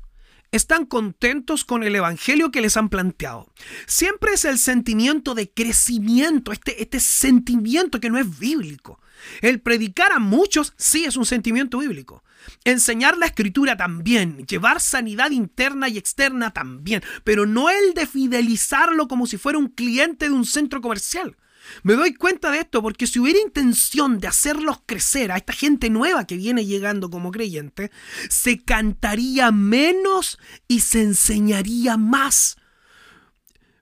están 0.54 0.86
contentos 0.86 1.66
con 1.66 1.84
el 1.84 1.96
evangelio 1.96 2.52
que 2.52 2.62
les 2.62 2.78
han 2.78 2.90
planteado. 2.90 3.52
Siempre 3.88 4.34
es 4.34 4.46
el 4.46 4.60
sentimiento 4.60 5.34
de 5.34 5.50
crecimiento, 5.50 6.52
este, 6.52 6.82
este 6.82 7.00
sentimiento 7.00 8.00
que 8.00 8.12
no 8.12 8.20
es 8.20 8.40
bíblico. 8.40 9.00
El 9.42 9.62
predicar 9.62 10.12
a 10.12 10.20
muchos 10.20 10.74
sí 10.78 11.06
es 11.06 11.18
un 11.18 11.26
sentimiento 11.26 11.80
bíblico. 11.80 12.24
Enseñar 12.66 13.18
la 13.18 13.26
escritura 13.26 13.78
también, 13.78 14.46
llevar 14.46 14.80
sanidad 14.80 15.32
interna 15.32 15.90
y 15.90 15.98
externa 15.98 16.52
también, 16.52 17.02
pero 17.24 17.48
no 17.48 17.72
el 17.72 17.96
de 17.96 18.06
fidelizarlo 18.06 19.08
como 19.08 19.26
si 19.26 19.38
fuera 19.38 19.58
un 19.58 19.70
cliente 19.70 20.26
de 20.26 20.36
un 20.36 20.46
centro 20.46 20.82
comercial. 20.82 21.36
Me 21.84 21.93
doy 21.93 22.13
cuenta 22.13 22.51
de 22.51 22.60
esto 22.60 22.82
porque 22.82 23.08
si 23.08 23.20
hubiera 23.20 23.39
intención 23.39 24.20
de 24.20 24.27
hacerlos 24.27 24.82
crecer 24.86 25.32
a 25.32 25.38
esta 25.38 25.53
gente 25.53 25.89
nueva 25.89 26.27
que 26.27 26.38
viene 26.38 26.65
llegando 26.65 27.10
como 27.10 27.32
creyente, 27.32 27.91
se 28.29 28.63
cantaría 28.63 29.51
menos 29.51 30.38
y 30.67 30.82
se 30.82 31.01
enseñaría 31.01 31.98
más. 31.98 32.58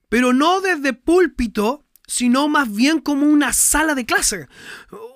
Pero 0.09 0.33
no 0.33 0.61
desde 0.61 0.93
púlpito, 0.93 1.85
sino 2.05 2.49
más 2.49 2.73
bien 2.73 2.99
como 2.99 3.25
una 3.25 3.53
sala 3.53 3.95
de 3.95 4.05
clase, 4.05 4.47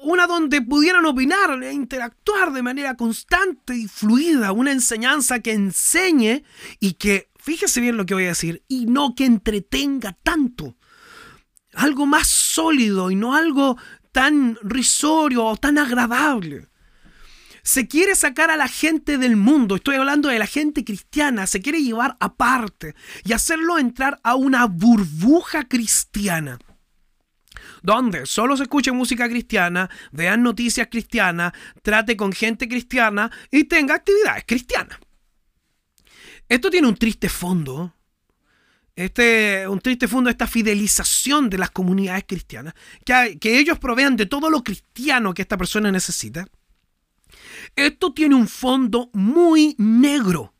una 0.01 0.27
donde 0.27 0.61
pudieran 0.61 1.05
opinar 1.05 1.61
e 1.61 1.73
interactuar 1.73 2.53
de 2.53 2.63
manera 2.63 2.95
constante 2.95 3.75
y 3.75 3.87
fluida, 3.87 4.53
una 4.53 4.71
enseñanza 4.71 5.39
que 5.39 5.51
enseñe 5.51 6.43
y 6.79 6.93
que, 6.93 7.29
fíjese 7.35 7.81
bien 7.81 7.97
lo 7.97 8.05
que 8.05 8.13
voy 8.13 8.23
a 8.23 8.29
decir, 8.29 8.63
y 8.69 8.85
no 8.85 9.13
que 9.13 9.25
entretenga 9.25 10.17
tanto 10.23 10.77
algo 11.75 12.05
más 12.05 12.27
sólido 12.27 13.11
y 13.11 13.15
no 13.15 13.35
algo 13.35 13.77
tan 14.11 14.57
risorio 14.63 15.45
o 15.45 15.57
tan 15.57 15.77
agradable. 15.77 16.67
Se 17.63 17.87
quiere 17.87 18.15
sacar 18.15 18.51
a 18.51 18.57
la 18.57 18.67
gente 18.67 19.17
del 19.17 19.35
mundo, 19.35 19.75
estoy 19.75 19.95
hablando 19.95 20.29
de 20.29 20.37
la 20.37 20.45
gente 20.45 20.83
cristiana, 20.83 21.47
se 21.47 21.61
quiere 21.61 21.81
llevar 21.81 22.15
aparte 22.19 22.95
y 23.23 23.33
hacerlo 23.33 23.79
entrar 23.79 24.19
a 24.23 24.35
una 24.35 24.65
burbuja 24.65 25.63
cristiana 25.63 26.59
donde 27.81 28.25
solo 28.25 28.57
se 28.57 28.63
escuche 28.63 28.91
música 28.91 29.29
cristiana, 29.29 29.89
vean 30.11 30.43
noticias 30.43 30.87
cristianas, 30.89 31.53
trate 31.81 32.17
con 32.17 32.31
gente 32.33 32.67
cristiana 32.67 33.31
y 33.51 33.65
tenga 33.65 33.95
actividades 33.95 34.43
cristianas. 34.45 34.99
Esto 36.49 36.69
tiene 36.69 36.87
un 36.87 36.95
triste 36.95 37.29
fondo 37.29 37.94
este, 38.95 39.67
un 39.67 39.79
triste 39.79 40.07
fondo, 40.07 40.29
esta 40.29 40.47
fidelización 40.47 41.49
de 41.49 41.57
las 41.57 41.71
comunidades 41.71 42.25
cristianas, 42.27 42.73
que, 43.03 43.37
que 43.39 43.59
ellos 43.59 43.79
provean 43.79 44.15
de 44.15 44.25
todo 44.25 44.49
lo 44.49 44.63
cristiano 44.63 45.33
que 45.33 45.41
esta 45.41 45.57
persona 45.57 45.91
necesita. 45.91 46.47
Esto 47.75 48.13
tiene 48.13 48.35
un 48.35 48.47
fondo 48.47 49.09
muy 49.13 49.75
negro. 49.77 50.53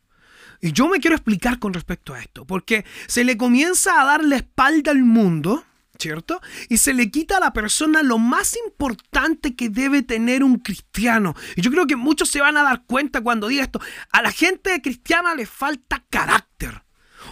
Y 0.62 0.72
yo 0.72 0.88
me 0.88 1.00
quiero 1.00 1.15
explicar 1.15 1.60
con 1.60 1.74
respecto 1.74 2.13
a 2.13 2.20
esto, 2.20 2.46
porque 2.46 2.86
se 3.08 3.24
le 3.24 3.38
comienza 3.38 4.01
a 4.01 4.06
dar 4.06 4.24
la 4.24 4.38
espalda 4.38 4.92
al 4.92 5.04
mundo, 5.04 5.63
¿cierto? 6.00 6.42
Y 6.70 6.77
se 6.77 6.94
le 6.94 7.12
quita 7.12 7.38
a 7.38 7.39
la 7.39 7.54
persona 7.54 8.04
lo 8.04 8.18
más 8.18 8.58
importante 8.65 9.56
que 9.56 9.70
debe 9.70 10.01
tener 10.01 10.44
un 10.44 10.58
cristiano. 10.58 11.36
Y 11.56 11.62
yo 11.62 11.72
creo 11.72 11.88
que 11.88 11.96
muchos 11.96 12.30
se 12.30 12.42
van 12.42 12.58
a 12.58 12.63
dar 12.63 12.84
cuenta 12.86 13.22
cuando 13.22 13.48
diga 13.48 13.63
esto. 13.63 13.80
A 14.12 14.22
la 14.22 14.32
gente 14.32 14.82
cristiana 14.82 15.36
le 15.36 15.46
falta 15.46 16.04
carácter. 16.10 16.85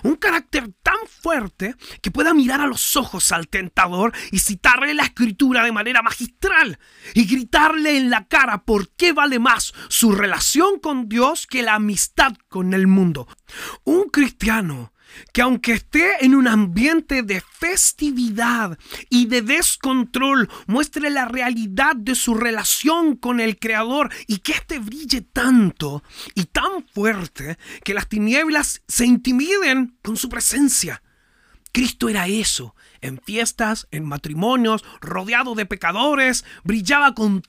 Un 0.04 0.16
carácter 0.16 0.72
tan 0.84 0.98
fuerte 1.08 1.76
que 2.02 2.12
pueda 2.12 2.34
mirar 2.34 2.62
a 2.62 2.68
los 2.68 2.96
ojos 2.96 3.32
al 3.32 3.48
tentador 3.48 4.14
y 4.32 4.40
citarle 4.40 4.94
la 4.94 5.04
escritura 5.04 5.64
de 5.64 5.72
manera 5.72 6.02
magistral 6.02 6.80
y 7.14 7.26
gritarle 7.26 7.98
en 7.98 8.10
la 8.10 8.28
cara 8.28 8.64
por 8.64 8.90
qué 8.90 9.14
vale 9.14 9.40
más 9.40 9.74
su 9.90 10.12
relación 10.12 10.80
con 10.80 11.10
Dios 11.10 11.48
que 11.48 11.64
la 11.64 11.76
amistad 11.76 12.34
con 12.50 12.74
el 12.74 12.88
mundo. 12.88 13.28
Un 13.84 14.10
cristiano 14.10 14.93
que 15.32 15.42
aunque 15.42 15.74
esté 15.74 16.26
en 16.26 16.36
un 16.36 16.48
ambiente 16.48 17.24
de 17.24 17.42
festividad 17.42 18.78
y 19.10 19.28
de 19.28 19.42
descontrol, 19.42 20.50
muestre 20.68 21.10
la 21.10 21.26
realidad 21.26 21.96
de 21.96 22.16
su 22.16 22.36
relación 22.36 23.16
con 23.16 23.40
el 23.40 23.58
Creador 23.60 24.12
y 24.28 24.40
que 24.40 24.54
éste 24.54 24.80
brille 24.80 25.22
tanto 25.22 26.04
y 26.36 26.46
tan 26.46 26.86
fuerte 26.94 27.58
que 27.84 27.94
las 27.94 28.08
tinieblas 28.08 28.82
se 28.88 29.06
intimiden 29.06 29.98
con 30.02 30.18
su 30.18 30.30
presencia. 30.30 31.02
Cristo 31.74 32.08
era 32.08 32.28
eso, 32.28 32.76
en 33.02 33.20
fiestas, 33.20 33.88
en 33.90 34.06
matrimonios, 34.06 34.84
rodeado 35.02 35.56
de 35.56 35.66
pecadores, 35.66 36.46
brillaba 36.64 37.16
con 37.16 37.42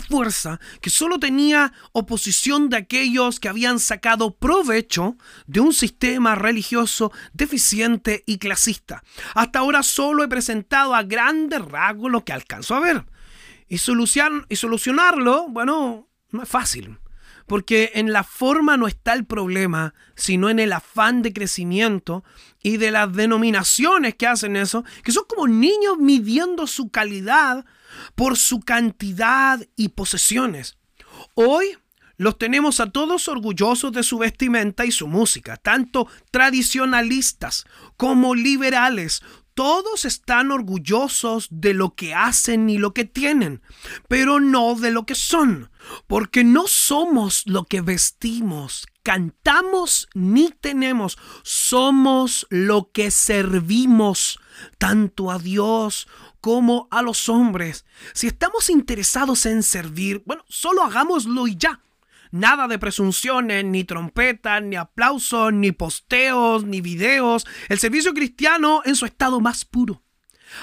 fuerza 0.00 0.60
que 0.80 0.90
solo 0.90 1.18
tenía 1.18 1.72
oposición 1.92 2.68
de 2.68 2.76
aquellos 2.76 3.40
que 3.40 3.48
habían 3.48 3.78
sacado 3.78 4.34
provecho 4.34 5.16
de 5.46 5.60
un 5.60 5.72
sistema 5.72 6.34
religioso 6.34 7.12
deficiente 7.32 8.22
y 8.26 8.38
clasista. 8.38 9.02
Hasta 9.34 9.58
ahora 9.58 9.82
solo 9.82 10.24
he 10.24 10.28
presentado 10.28 10.94
a 10.94 11.02
grandes 11.02 11.64
rasgos 11.64 12.10
lo 12.10 12.24
que 12.24 12.32
alcanzo 12.32 12.74
a 12.74 12.80
ver. 12.80 13.04
Y, 13.68 13.76
y 13.76 14.56
solucionarlo, 14.56 15.46
bueno, 15.48 16.08
no 16.30 16.42
es 16.42 16.48
fácil. 16.48 16.98
Porque 17.46 17.92
en 17.94 18.12
la 18.12 18.24
forma 18.24 18.76
no 18.76 18.86
está 18.86 19.12
el 19.12 19.26
problema, 19.26 19.94
sino 20.14 20.48
en 20.48 20.58
el 20.58 20.72
afán 20.72 21.20
de 21.20 21.32
crecimiento 21.32 22.24
y 22.62 22.78
de 22.78 22.90
las 22.90 23.12
denominaciones 23.12 24.14
que 24.14 24.26
hacen 24.26 24.56
eso, 24.56 24.84
que 25.02 25.12
son 25.12 25.24
como 25.28 25.46
niños 25.46 25.98
midiendo 25.98 26.66
su 26.66 26.90
calidad 26.90 27.66
por 28.14 28.36
su 28.36 28.60
cantidad 28.60 29.60
y 29.76 29.88
posesiones. 29.88 30.76
Hoy 31.34 31.76
los 32.16 32.38
tenemos 32.38 32.80
a 32.80 32.90
todos 32.90 33.28
orgullosos 33.28 33.92
de 33.92 34.02
su 34.02 34.18
vestimenta 34.18 34.84
y 34.84 34.92
su 34.92 35.08
música, 35.08 35.56
tanto 35.56 36.08
tradicionalistas 36.30 37.64
como 37.96 38.34
liberales. 38.34 39.22
Todos 39.54 40.04
están 40.04 40.50
orgullosos 40.50 41.46
de 41.50 41.74
lo 41.74 41.94
que 41.94 42.14
hacen 42.14 42.68
y 42.68 42.78
lo 42.78 42.92
que 42.92 43.04
tienen, 43.04 43.62
pero 44.08 44.40
no 44.40 44.74
de 44.74 44.90
lo 44.90 45.06
que 45.06 45.14
son, 45.14 45.70
porque 46.08 46.42
no 46.42 46.66
somos 46.66 47.44
lo 47.46 47.64
que 47.64 47.80
vestimos, 47.80 48.86
cantamos 49.04 50.08
ni 50.14 50.50
tenemos, 50.50 51.18
somos 51.44 52.46
lo 52.50 52.90
que 52.90 53.12
servimos, 53.12 54.40
tanto 54.78 55.30
a 55.30 55.38
Dios 55.38 56.08
como 56.44 56.88
a 56.90 57.00
los 57.00 57.30
hombres. 57.30 57.86
Si 58.12 58.26
estamos 58.26 58.68
interesados 58.68 59.46
en 59.46 59.62
servir, 59.62 60.22
bueno, 60.26 60.44
solo 60.46 60.82
hagámoslo 60.82 61.46
y 61.46 61.56
ya. 61.56 61.80
Nada 62.32 62.68
de 62.68 62.78
presunciones, 62.78 63.64
ni 63.64 63.84
trompetas, 63.84 64.62
ni 64.62 64.76
aplausos, 64.76 65.54
ni 65.54 65.72
posteos, 65.72 66.64
ni 66.64 66.82
videos. 66.82 67.46
El 67.70 67.78
servicio 67.78 68.12
cristiano 68.12 68.82
en 68.84 68.94
su 68.94 69.06
estado 69.06 69.40
más 69.40 69.64
puro. 69.64 70.02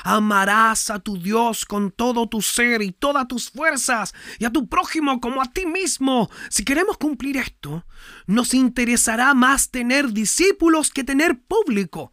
Amarás 0.04 0.92
a 0.92 1.00
tu 1.00 1.18
Dios 1.18 1.66
con 1.66 1.90
todo 1.90 2.30
tu 2.30 2.44
ser 2.44 2.84
y 2.84 2.92
todas 2.92 3.28
tus 3.28 3.50
fuerzas 3.50 4.14
y 4.38 4.46
a 4.46 4.52
tu 4.52 4.68
prójimo 4.68 5.20
como 5.20 5.42
a 5.42 5.52
ti 5.52 5.66
mismo. 5.66 6.30
Si 6.52 6.64
queremos 6.64 7.00
cumplir 7.00 7.38
esto, 7.38 7.88
nos 8.28 8.54
interesará 8.54 9.34
más 9.34 9.72
tener 9.72 10.12
discípulos 10.12 10.92
que 10.92 11.04
tener 11.04 11.40
público. 11.40 12.12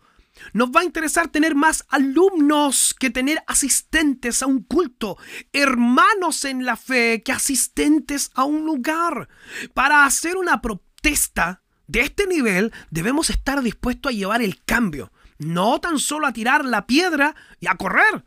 Nos 0.52 0.70
va 0.70 0.80
a 0.80 0.84
interesar 0.84 1.28
tener 1.28 1.54
más 1.54 1.84
alumnos 1.88 2.94
que 2.98 3.10
tener 3.10 3.42
asistentes 3.46 4.42
a 4.42 4.46
un 4.46 4.62
culto, 4.62 5.16
hermanos 5.52 6.44
en 6.44 6.64
la 6.64 6.76
fe 6.76 7.22
que 7.22 7.32
asistentes 7.32 8.30
a 8.34 8.44
un 8.44 8.64
lugar. 8.64 9.28
Para 9.74 10.04
hacer 10.04 10.36
una 10.36 10.60
protesta 10.60 11.62
de 11.86 12.00
este 12.00 12.26
nivel 12.26 12.72
debemos 12.90 13.30
estar 13.30 13.62
dispuestos 13.62 14.10
a 14.10 14.14
llevar 14.14 14.42
el 14.42 14.62
cambio, 14.64 15.12
no 15.38 15.80
tan 15.80 15.98
solo 15.98 16.26
a 16.26 16.32
tirar 16.32 16.64
la 16.64 16.86
piedra 16.86 17.34
y 17.60 17.66
a 17.66 17.76
correr, 17.76 18.24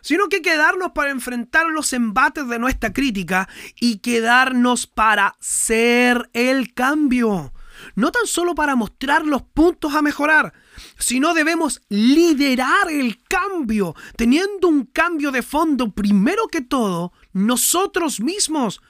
sino 0.00 0.28
que 0.28 0.42
quedarnos 0.42 0.92
para 0.92 1.10
enfrentar 1.10 1.66
los 1.66 1.92
embates 1.92 2.48
de 2.48 2.58
nuestra 2.58 2.92
crítica 2.92 3.48
y 3.80 3.98
quedarnos 3.98 4.86
para 4.86 5.36
ser 5.40 6.30
el 6.32 6.72
cambio 6.74 7.52
no 7.94 8.10
tan 8.10 8.26
solo 8.26 8.54
para 8.54 8.76
mostrar 8.76 9.24
los 9.24 9.42
puntos 9.42 9.94
a 9.94 10.02
mejorar, 10.02 10.52
sino 10.98 11.34
debemos 11.34 11.80
liderar 11.88 12.90
el 12.90 13.22
cambio, 13.24 13.94
teniendo 14.16 14.68
un 14.68 14.84
cambio 14.86 15.30
de 15.30 15.42
fondo 15.42 15.90
primero 15.90 16.48
que 16.48 16.60
todo 16.60 17.12
nosotros 17.32 18.20
mismos. 18.20 18.80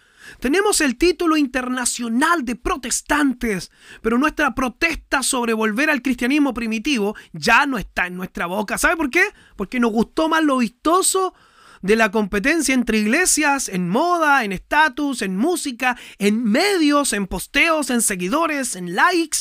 Tenemos 0.40 0.80
el 0.80 0.96
título 0.96 1.36
internacional 1.36 2.44
de 2.44 2.54
protestantes, 2.54 3.70
pero 4.02 4.18
nuestra 4.18 4.54
protesta 4.54 5.22
sobre 5.22 5.54
volver 5.54 5.90
al 5.90 6.02
cristianismo 6.02 6.52
primitivo 6.52 7.16
ya 7.32 7.66
no 7.66 7.78
está 7.78 8.06
en 8.06 8.16
nuestra 8.16 8.46
boca. 8.46 8.78
¿Sabe 8.78 8.96
por 8.96 9.10
qué? 9.10 9.24
Porque 9.56 9.80
nos 9.80 9.92
gustó 9.92 10.28
más 10.28 10.44
lo 10.44 10.58
vistoso 10.58 11.34
de 11.82 11.96
la 11.96 12.10
competencia 12.10 12.74
entre 12.74 12.98
iglesias 12.98 13.68
en 13.68 13.88
moda, 13.88 14.44
en 14.44 14.52
estatus, 14.52 15.22
en 15.22 15.36
música, 15.36 15.96
en 16.18 16.44
medios, 16.44 17.12
en 17.12 17.26
posteos, 17.26 17.90
en 17.90 18.02
seguidores, 18.02 18.76
en 18.76 18.94
likes. 18.94 19.38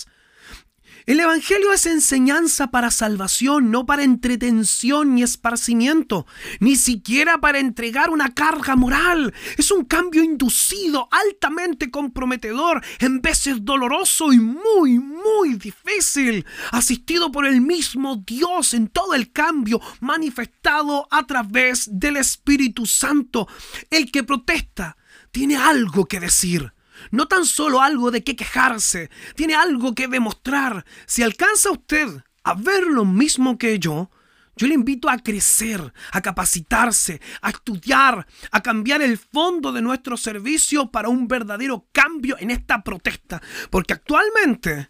El 1.07 1.21
Evangelio 1.21 1.71
es 1.71 1.85
enseñanza 1.85 2.67
para 2.67 2.91
salvación, 2.91 3.71
no 3.71 3.85
para 3.85 4.03
entretención 4.03 5.15
ni 5.15 5.23
esparcimiento, 5.23 6.27
ni 6.59 6.75
siquiera 6.75 7.37
para 7.37 7.59
entregar 7.59 8.09
una 8.09 8.33
carga 8.33 8.75
moral. 8.75 9.33
Es 9.57 9.71
un 9.71 9.85
cambio 9.85 10.21
inducido, 10.21 11.07
altamente 11.09 11.91
comprometedor, 11.91 12.83
en 12.99 13.21
veces 13.21 13.63
doloroso 13.63 14.33
y 14.33 14.39
muy, 14.41 14.99
muy 14.99 15.53
difícil, 15.53 16.45
asistido 16.73 17.31
por 17.31 17.45
el 17.45 17.61
mismo 17.61 18.21
Dios 18.27 18.73
en 18.73 18.89
todo 18.89 19.13
el 19.13 19.31
cambio, 19.31 19.79
manifestado 20.01 21.07
a 21.09 21.25
través 21.25 21.87
del 21.89 22.17
Espíritu 22.17 22.85
Santo. 22.85 23.47
El 23.89 24.11
que 24.11 24.25
protesta 24.25 24.97
tiene 25.31 25.55
algo 25.55 26.05
que 26.05 26.19
decir 26.19 26.73
no 27.11 27.27
tan 27.27 27.45
solo 27.45 27.81
algo 27.81 28.11
de 28.11 28.23
qué 28.23 28.35
quejarse, 28.35 29.09
tiene 29.35 29.55
algo 29.55 29.95
que 29.95 30.07
demostrar. 30.07 30.85
Si 31.05 31.23
alcanza 31.23 31.71
usted 31.71 32.07
a 32.43 32.53
ver 32.53 32.83
lo 32.83 33.05
mismo 33.05 33.57
que 33.57 33.79
yo, 33.79 34.09
yo 34.57 34.67
le 34.67 34.73
invito 34.73 35.09
a 35.09 35.19
crecer, 35.19 35.93
a 36.11 36.21
capacitarse, 36.21 37.21
a 37.41 37.51
estudiar, 37.51 38.25
a 38.51 38.61
cambiar 38.61 39.01
el 39.01 39.17
fondo 39.17 39.71
de 39.71 39.81
nuestro 39.81 40.17
servicio 40.17 40.89
para 40.89 41.09
un 41.09 41.27
verdadero 41.27 41.87
cambio 41.91 42.37
en 42.39 42.49
esta 42.51 42.83
protesta. 42.83 43.41
Porque 43.69 43.93
actualmente 43.93 44.89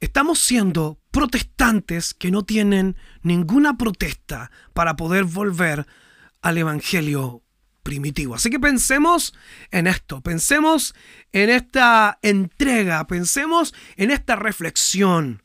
estamos 0.00 0.38
siendo 0.38 0.98
protestantes 1.10 2.14
que 2.14 2.30
no 2.30 2.44
tienen 2.44 2.96
ninguna 3.22 3.76
protesta 3.76 4.50
para 4.72 4.96
poder 4.96 5.24
volver 5.24 5.86
al 6.40 6.58
Evangelio 6.58 7.42
primitivo. 7.82 8.34
Así 8.34 8.50
que 8.50 8.60
pensemos 8.60 9.34
en 9.70 9.86
esto, 9.86 10.20
pensemos 10.20 10.94
en 11.32 11.50
esta 11.50 12.18
entrega, 12.22 13.06
pensemos 13.06 13.74
en 13.96 14.10
esta 14.10 14.36
reflexión. 14.36 15.42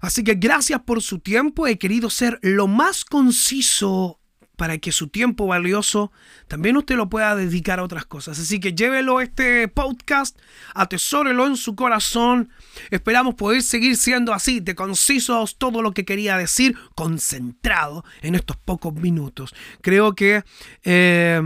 Así 0.00 0.24
que 0.24 0.34
gracias 0.34 0.80
por 0.82 1.02
su 1.02 1.20
tiempo, 1.20 1.66
he 1.66 1.78
querido 1.78 2.10
ser 2.10 2.38
lo 2.42 2.66
más 2.66 3.04
conciso 3.04 4.21
para 4.56 4.78
que 4.78 4.92
su 4.92 5.08
tiempo 5.08 5.46
valioso 5.46 6.12
también 6.48 6.76
usted 6.76 6.96
lo 6.96 7.08
pueda 7.08 7.34
dedicar 7.34 7.78
a 7.78 7.84
otras 7.84 8.04
cosas. 8.04 8.38
Así 8.38 8.60
que 8.60 8.74
llévelo 8.74 9.20
este 9.20 9.68
podcast, 9.68 10.38
atesórelo 10.74 11.46
en 11.46 11.56
su 11.56 11.74
corazón. 11.74 12.50
Esperamos 12.90 13.34
poder 13.34 13.62
seguir 13.62 13.96
siendo 13.96 14.32
así, 14.32 14.60
de 14.60 14.74
concisos, 14.74 15.56
todo 15.56 15.82
lo 15.82 15.92
que 15.92 16.04
quería 16.04 16.36
decir, 16.36 16.76
concentrado 16.94 18.04
en 18.20 18.34
estos 18.34 18.56
pocos 18.56 18.94
minutos. 18.94 19.54
Creo 19.80 20.14
que 20.14 20.44
eh, 20.84 21.40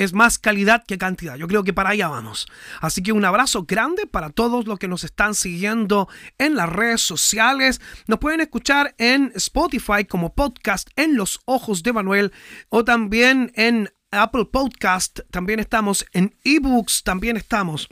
es 0.00 0.14
más 0.14 0.38
calidad 0.38 0.82
que 0.86 0.96
cantidad. 0.96 1.36
Yo 1.36 1.46
creo 1.46 1.62
que 1.62 1.74
para 1.74 1.90
allá 1.90 2.08
vamos. 2.08 2.46
Así 2.80 3.02
que 3.02 3.12
un 3.12 3.24
abrazo 3.26 3.64
grande 3.64 4.06
para 4.06 4.30
todos 4.30 4.66
los 4.66 4.78
que 4.78 4.88
nos 4.88 5.04
están 5.04 5.34
siguiendo 5.34 6.08
en 6.38 6.56
las 6.56 6.70
redes 6.70 7.02
sociales. 7.02 7.82
Nos 8.06 8.18
pueden 8.18 8.40
escuchar 8.40 8.94
en 8.96 9.30
Spotify 9.34 10.06
como 10.08 10.32
podcast 10.32 10.88
en 10.96 11.16
los 11.16 11.40
ojos 11.44 11.82
de 11.82 11.92
Manuel 11.92 12.32
o 12.70 12.82
también 12.82 13.52
en 13.56 13.90
Apple 14.10 14.46
Podcast. 14.46 15.20
También 15.30 15.60
estamos 15.60 16.06
en 16.12 16.34
eBooks. 16.44 17.02
También 17.02 17.36
estamos 17.36 17.88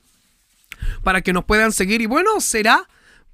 para 1.02 1.20
que 1.20 1.34
nos 1.34 1.44
puedan 1.44 1.72
seguir. 1.72 2.00
Y 2.00 2.06
bueno, 2.06 2.40
será 2.40 2.88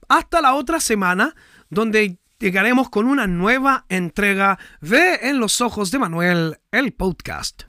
hasta 0.09 0.41
la 0.41 0.55
otra 0.55 0.81
semana 0.81 1.37
donde 1.71 2.19
llegaremos 2.41 2.91
con 2.91 3.07
una 3.07 3.29
nueva 3.29 3.87
entrega 3.89 4.59
de 4.81 5.21
En 5.23 5.39
los 5.39 5.61
ojos 5.61 5.93
de 5.93 6.01
Manuel, 6.01 6.59
el 6.73 6.93
podcast. 6.93 7.65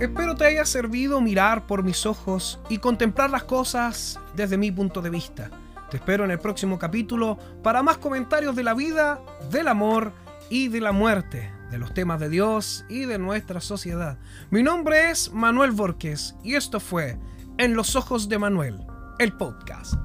Espero 0.00 0.36
te 0.36 0.46
haya 0.46 0.64
servido 0.64 1.20
mirar 1.20 1.66
por 1.66 1.82
mis 1.82 2.06
ojos 2.06 2.60
y 2.68 2.78
contemplar 2.78 3.30
las 3.30 3.42
cosas 3.42 4.20
desde 4.36 4.56
mi 4.56 4.70
punto 4.70 5.02
de 5.02 5.10
vista. 5.10 5.50
Te 5.90 5.96
espero 5.96 6.24
en 6.24 6.30
el 6.30 6.38
próximo 6.38 6.78
capítulo 6.78 7.36
para 7.64 7.82
más 7.82 7.98
comentarios 7.98 8.54
de 8.54 8.62
la 8.62 8.74
vida, 8.74 9.20
del 9.50 9.66
amor 9.66 10.12
y 10.50 10.68
de 10.68 10.80
la 10.80 10.92
muerte, 10.92 11.52
de 11.72 11.78
los 11.78 11.94
temas 11.94 12.20
de 12.20 12.28
Dios 12.28 12.84
y 12.88 13.06
de 13.06 13.18
nuestra 13.18 13.60
sociedad. 13.60 14.18
Mi 14.50 14.62
nombre 14.62 15.10
es 15.10 15.32
Manuel 15.32 15.72
Borges 15.72 16.36
y 16.44 16.54
esto 16.54 16.78
fue 16.78 17.18
En 17.56 17.74
los 17.74 17.96
ojos 17.96 18.28
de 18.28 18.38
Manuel, 18.38 18.86
el 19.18 19.32
podcast. 19.32 19.96